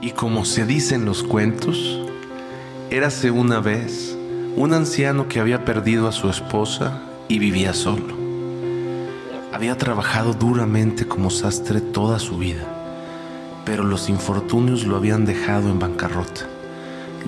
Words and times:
Y 0.00 0.10
como 0.10 0.44
se 0.44 0.66
dice 0.66 0.94
en 0.94 1.04
los 1.04 1.22
cuentos, 1.22 2.00
érase 2.90 3.30
una 3.30 3.60
vez 3.60 4.16
un 4.56 4.72
anciano 4.72 5.28
que 5.28 5.40
había 5.40 5.64
perdido 5.64 6.08
a 6.08 6.12
su 6.12 6.28
esposa 6.28 7.02
y 7.28 7.38
vivía 7.38 7.72
solo. 7.74 8.14
Había 9.52 9.76
trabajado 9.76 10.34
duramente 10.34 11.06
como 11.06 11.30
sastre 11.30 11.80
toda 11.80 12.18
su 12.18 12.38
vida, 12.38 12.64
pero 13.64 13.84
los 13.84 14.08
infortunios 14.08 14.86
lo 14.86 14.96
habían 14.96 15.24
dejado 15.24 15.70
en 15.70 15.78
bancarrota 15.78 16.42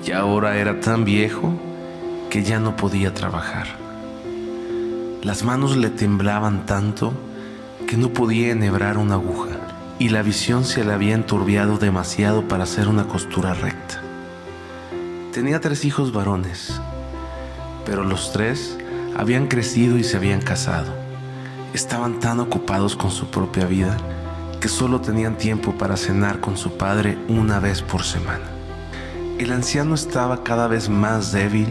y 0.05 0.11
ahora 0.11 0.57
era 0.57 0.79
tan 0.79 1.05
viejo 1.05 1.53
que 2.29 2.43
ya 2.43 2.59
no 2.59 2.75
podía 2.75 3.13
trabajar. 3.13 3.67
Las 5.23 5.43
manos 5.43 5.75
le 5.75 5.89
temblaban 5.89 6.65
tanto 6.65 7.13
que 7.87 7.97
no 7.97 8.09
podía 8.09 8.51
enhebrar 8.51 8.97
una 8.97 9.15
aguja 9.15 9.68
y 9.99 10.09
la 10.09 10.21
visión 10.21 10.63
se 10.63 10.85
le 10.85 10.93
había 10.93 11.13
enturbiado 11.13 11.77
demasiado 11.77 12.47
para 12.47 12.63
hacer 12.63 12.87
una 12.87 13.07
costura 13.07 13.53
recta. 13.53 14.01
Tenía 15.33 15.59
tres 15.59 15.83
hijos 15.83 16.13
varones, 16.13 16.79
pero 17.85 18.05
los 18.05 18.31
tres 18.31 18.77
habían 19.17 19.47
crecido 19.47 19.97
y 19.97 20.05
se 20.05 20.15
habían 20.15 20.41
casado. 20.41 20.93
Estaban 21.73 22.21
tan 22.21 22.39
ocupados 22.39 22.95
con 22.95 23.11
su 23.11 23.29
propia 23.29 23.65
vida 23.65 23.97
que 24.61 24.69
solo 24.69 25.01
tenían 25.01 25.37
tiempo 25.37 25.73
para 25.77 25.97
cenar 25.97 26.39
con 26.39 26.55
su 26.57 26.77
padre 26.77 27.17
una 27.27 27.59
vez 27.59 27.81
por 27.81 28.03
semana. 28.03 28.45
El 29.37 29.51
anciano 29.51 29.95
estaba 29.95 30.43
cada 30.43 30.67
vez 30.67 30.89
más 30.89 31.33
débil 31.33 31.67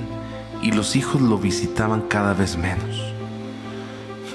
y 0.63 0.73
los 0.73 0.97
hijos 0.97 1.23
lo 1.23 1.38
visitaban 1.38 2.02
cada 2.02 2.35
vez 2.35 2.59
menos. 2.59 3.15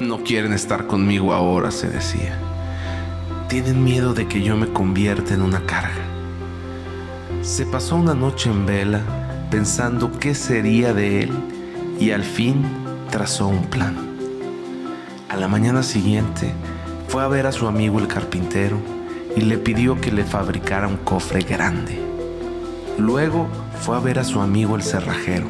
No 0.01 0.23
quieren 0.23 0.53
estar 0.53 0.87
conmigo 0.87 1.33
ahora, 1.33 1.69
se 1.69 1.89
decía. 1.89 2.39
Tienen 3.53 3.83
miedo 3.83 4.15
de 4.15 4.27
que 4.27 4.41
yo 4.41 4.57
me 4.57 4.65
convierta 4.65 5.35
en 5.35 5.43
una 5.43 5.63
carga. 5.67 6.01
Se 7.43 7.67
pasó 7.67 7.97
una 7.97 8.15
noche 8.15 8.49
en 8.49 8.65
vela 8.65 9.01
pensando 9.51 10.11
qué 10.11 10.33
sería 10.33 10.91
de 10.95 11.21
él 11.21 11.31
y 11.99 12.09
al 12.09 12.23
fin 12.23 12.63
trazó 13.11 13.47
un 13.47 13.65
plan. 13.65 13.95
A 15.29 15.37
la 15.37 15.47
mañana 15.47 15.83
siguiente 15.83 16.51
fue 17.07 17.21
a 17.21 17.27
ver 17.27 17.45
a 17.45 17.51
su 17.51 17.67
amigo 17.67 17.99
el 17.99 18.07
carpintero 18.07 18.77
y 19.37 19.41
le 19.41 19.59
pidió 19.59 20.01
que 20.01 20.11
le 20.11 20.23
fabricara 20.23 20.87
un 20.87 20.97
cofre 20.97 21.41
grande. 21.41 21.99
Luego 22.97 23.47
fue 23.81 23.95
a 23.95 23.99
ver 23.99 24.17
a 24.17 24.23
su 24.23 24.41
amigo 24.41 24.75
el 24.75 24.81
cerrajero 24.81 25.45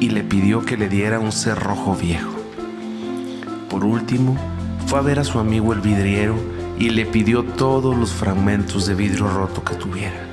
y 0.00 0.10
le 0.10 0.22
pidió 0.22 0.66
que 0.66 0.76
le 0.76 0.90
diera 0.90 1.18
un 1.18 1.32
cerrojo 1.32 1.96
viejo. 1.96 2.34
Por 3.70 3.86
último, 3.86 4.36
fue 4.86 4.98
a 4.98 5.02
ver 5.02 5.18
a 5.18 5.24
su 5.24 5.38
amigo 5.38 5.72
el 5.72 5.80
vidriero 5.80 6.57
y 6.78 6.90
le 6.90 7.06
pidió 7.06 7.42
todos 7.42 7.96
los 7.96 8.12
fragmentos 8.12 8.86
de 8.86 8.94
vidrio 8.94 9.28
roto 9.28 9.64
que 9.64 9.74
tuviera. 9.74 10.26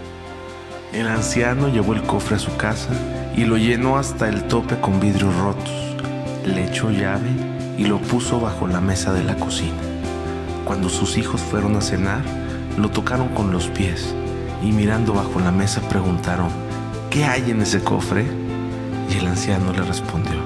El 0.94 1.08
anciano 1.08 1.70
llevó 1.70 1.94
el 1.94 2.04
cofre 2.04 2.36
a 2.36 2.40
su 2.40 2.56
casa 2.56 2.90
y 3.36 3.46
lo 3.46 3.58
llenó 3.58 3.98
hasta 3.98 4.30
el 4.30 4.44
tope 4.44 4.80
con 4.80 5.00
vidrios 5.00 5.36
rotos. 5.36 5.74
Le 6.46 6.66
echó 6.66 6.92
llave 6.92 7.30
y 7.78 7.86
lo 7.86 8.00
puso 8.00 8.40
bajo 8.40 8.68
la 8.68 8.80
mesa 8.80 9.12
de 9.12 9.24
la 9.24 9.36
cocina. 9.36 9.74
Cuando 10.66 10.90
sus 10.90 11.18
hijos 11.18 11.42
fueron 11.42 11.76
a 11.76 11.82
cenar, 11.82 12.22
lo 12.78 12.90
tocaron 12.90 13.30
con 13.30 13.52
los 13.52 13.68
pies 13.68 14.14
y 14.62 14.72
mirando 14.72 15.14
bajo 15.14 15.40
la 15.40 15.52
mesa 15.52 15.82
preguntaron, 15.90 16.50
¿qué 17.09 17.26
hay 17.26 17.50
en 17.52 17.62
ese 17.62 17.84
cofre? 17.84 18.26
Y 19.09 19.18
el 19.18 19.28
anciano 19.28 19.74
le 19.74 19.82
respondió, 19.82 20.40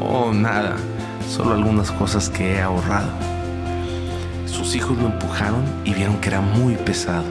oh, 0.00 0.32
nada, 0.32 0.76
solo 1.28 1.54
algunas 1.54 1.90
cosas 1.90 2.28
que 2.28 2.54
he 2.54 2.60
ahorrado. 2.60 3.39
Sus 4.60 4.76
hijos 4.76 4.98
lo 4.98 5.06
empujaron 5.06 5.64
y 5.86 5.94
vieron 5.94 6.18
que 6.18 6.28
era 6.28 6.42
muy 6.42 6.74
pesado. 6.74 7.24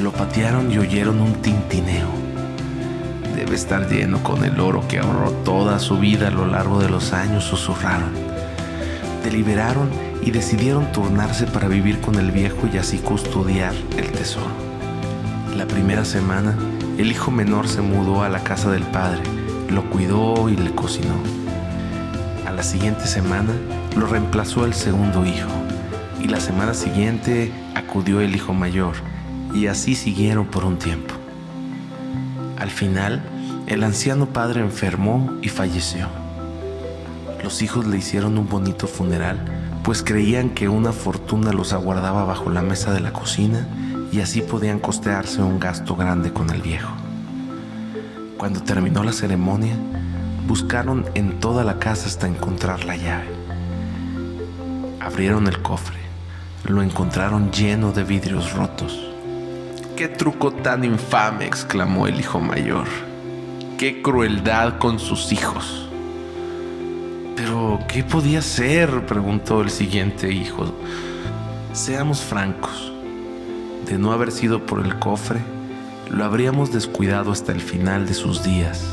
Lo 0.00 0.12
patearon 0.12 0.70
y 0.70 0.76
oyeron 0.76 1.18
un 1.18 1.32
tintineo. 1.36 2.08
Debe 3.34 3.54
estar 3.54 3.88
lleno 3.88 4.22
con 4.22 4.44
el 4.44 4.60
oro 4.60 4.86
que 4.86 4.98
ahorró 4.98 5.30
toda 5.46 5.78
su 5.78 5.98
vida 5.98 6.28
a 6.28 6.30
lo 6.30 6.46
largo 6.46 6.78
de 6.78 6.90
los 6.90 7.14
años, 7.14 7.44
susurraron. 7.44 8.10
Deliberaron 9.24 9.88
y 10.22 10.30
decidieron 10.30 10.92
turnarse 10.92 11.46
para 11.46 11.68
vivir 11.68 12.02
con 12.02 12.16
el 12.16 12.32
viejo 12.32 12.68
y 12.70 12.76
así 12.76 12.98
custodiar 12.98 13.72
el 13.96 14.12
tesoro. 14.12 14.52
La 15.56 15.64
primera 15.64 16.04
semana, 16.04 16.54
el 16.98 17.10
hijo 17.10 17.30
menor 17.30 17.66
se 17.66 17.80
mudó 17.80 18.22
a 18.22 18.28
la 18.28 18.44
casa 18.44 18.70
del 18.70 18.82
padre, 18.82 19.22
lo 19.70 19.88
cuidó 19.88 20.50
y 20.50 20.56
le 20.56 20.70
cocinó. 20.74 21.14
A 22.46 22.52
la 22.52 22.62
siguiente 22.62 23.06
semana 23.06 23.54
lo 23.96 24.06
reemplazó 24.06 24.66
el 24.66 24.74
segundo 24.74 25.24
hijo 25.24 25.59
y 26.22 26.28
la 26.28 26.40
semana 26.40 26.74
siguiente 26.74 27.52
acudió 27.74 28.20
el 28.20 28.34
hijo 28.34 28.52
mayor 28.52 28.94
y 29.54 29.66
así 29.66 29.94
siguieron 29.94 30.46
por 30.46 30.64
un 30.64 30.78
tiempo. 30.78 31.14
Al 32.58 32.70
final, 32.70 33.22
el 33.66 33.84
anciano 33.84 34.26
padre 34.26 34.60
enfermó 34.60 35.32
y 35.42 35.48
falleció. 35.48 36.08
Los 37.42 37.62
hijos 37.62 37.86
le 37.86 37.96
hicieron 37.96 38.36
un 38.36 38.48
bonito 38.48 38.86
funeral, 38.86 39.38
pues 39.82 40.02
creían 40.02 40.50
que 40.50 40.68
una 40.68 40.92
fortuna 40.92 41.52
los 41.52 41.72
aguardaba 41.72 42.24
bajo 42.24 42.50
la 42.50 42.62
mesa 42.62 42.92
de 42.92 43.00
la 43.00 43.12
cocina 43.12 43.66
y 44.12 44.20
así 44.20 44.42
podían 44.42 44.78
costearse 44.78 45.40
un 45.40 45.58
gasto 45.58 45.96
grande 45.96 46.32
con 46.32 46.50
el 46.50 46.60
viejo. 46.60 46.92
Cuando 48.36 48.62
terminó 48.62 49.04
la 49.04 49.12
ceremonia, 49.12 49.74
buscaron 50.46 51.06
en 51.14 51.40
toda 51.40 51.64
la 51.64 51.78
casa 51.78 52.08
hasta 52.08 52.26
encontrar 52.26 52.84
la 52.84 52.96
llave. 52.96 53.28
Abrieron 55.00 55.46
el 55.46 55.62
cofre, 55.62 55.98
lo 56.64 56.82
encontraron 56.82 57.50
lleno 57.50 57.92
de 57.92 58.04
vidrios 58.04 58.52
rotos. 58.52 58.98
¡Qué 59.96 60.08
truco 60.08 60.52
tan 60.52 60.84
infame! 60.84 61.46
exclamó 61.46 62.06
el 62.06 62.20
hijo 62.20 62.40
mayor. 62.40 62.86
¡Qué 63.78 64.02
crueldad 64.02 64.78
con 64.78 64.98
sus 64.98 65.32
hijos! 65.32 65.88
Pero, 67.36 67.78
¿qué 67.88 68.04
podía 68.04 68.42
ser? 68.42 69.06
preguntó 69.06 69.62
el 69.62 69.70
siguiente 69.70 70.30
hijo. 70.32 70.74
Seamos 71.72 72.20
francos. 72.20 72.92
De 73.86 73.98
no 73.98 74.12
haber 74.12 74.30
sido 74.30 74.66
por 74.66 74.84
el 74.84 74.98
cofre, 74.98 75.40
lo 76.10 76.24
habríamos 76.24 76.72
descuidado 76.72 77.32
hasta 77.32 77.52
el 77.52 77.60
final 77.60 78.06
de 78.06 78.14
sus 78.14 78.42
días. 78.42 78.84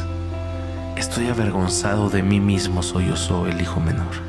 Estoy 0.96 1.28
avergonzado 1.28 2.10
de 2.10 2.24
mí 2.24 2.40
mismo, 2.40 2.82
sollozó 2.82 3.48
el 3.48 3.62
hijo 3.62 3.80
menor. 3.80 4.27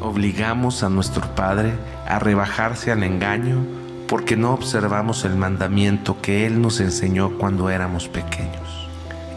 Obligamos 0.00 0.84
a 0.84 0.88
nuestro 0.88 1.34
padre 1.34 1.72
a 2.06 2.20
rebajarse 2.20 2.92
al 2.92 3.02
engaño 3.02 3.64
porque 4.06 4.36
no 4.36 4.54
observamos 4.54 5.24
el 5.24 5.34
mandamiento 5.34 6.20
que 6.22 6.46
él 6.46 6.62
nos 6.62 6.80
enseñó 6.80 7.36
cuando 7.36 7.68
éramos 7.68 8.08
pequeños. 8.08 8.88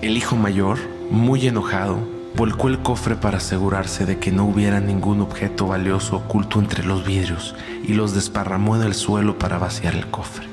El 0.01 0.17
hijo 0.17 0.35
mayor, 0.35 0.77
muy 1.09 1.47
enojado, 1.47 1.97
volcó 2.35 2.67
el 2.67 2.79
cofre 2.79 3.15
para 3.15 3.37
asegurarse 3.37 4.05
de 4.05 4.19
que 4.19 4.31
no 4.31 4.45
hubiera 4.45 4.79
ningún 4.79 5.21
objeto 5.21 5.67
valioso 5.67 6.17
oculto 6.17 6.59
entre 6.59 6.85
los 6.85 7.05
vidrios 7.05 7.55
y 7.83 7.93
los 7.93 8.13
desparramó 8.13 8.75
en 8.75 8.83
el 8.83 8.93
suelo 8.93 9.39
para 9.39 9.57
vaciar 9.57 9.95
el 9.95 10.07
cofre. 10.07 10.45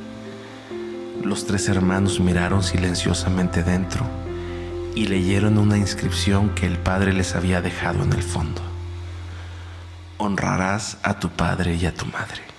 Los 1.22 1.46
tres 1.46 1.68
hermanos 1.68 2.18
miraron 2.18 2.62
silenciosamente 2.62 3.62
dentro 3.62 4.06
y 4.94 5.06
leyeron 5.06 5.58
una 5.58 5.76
inscripción 5.76 6.50
que 6.54 6.66
el 6.66 6.78
padre 6.78 7.12
les 7.12 7.36
había 7.36 7.60
dejado 7.60 8.02
en 8.02 8.12
el 8.12 8.22
fondo. 8.22 8.67
Honrarás 10.18 10.98
a 11.04 11.20
tu 11.20 11.28
padre 11.30 11.76
y 11.76 11.86
a 11.86 11.94
tu 11.94 12.04
madre. 12.06 12.57